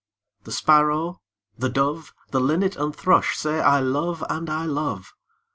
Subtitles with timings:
[0.45, 1.21] The Sparrow,
[1.59, 5.13] the Dove, The Linnet and Thrush say, 'I love and I love!'